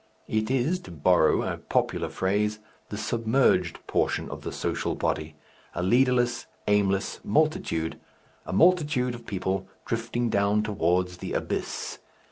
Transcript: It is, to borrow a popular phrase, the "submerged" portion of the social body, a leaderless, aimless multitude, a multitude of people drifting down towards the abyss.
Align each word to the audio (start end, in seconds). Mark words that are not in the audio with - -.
It 0.27 0.49
is, 0.49 0.79
to 0.79 0.89
borrow 0.91 1.43
a 1.43 1.57
popular 1.57 2.09
phrase, 2.09 2.57
the 2.89 2.97
"submerged" 2.97 3.77
portion 3.85 4.31
of 4.31 4.41
the 4.41 4.51
social 4.51 4.95
body, 4.95 5.35
a 5.75 5.83
leaderless, 5.83 6.47
aimless 6.67 7.19
multitude, 7.23 7.99
a 8.47 8.51
multitude 8.51 9.13
of 9.13 9.27
people 9.27 9.67
drifting 9.85 10.31
down 10.31 10.63
towards 10.63 11.17
the 11.17 11.33
abyss. 11.33 11.99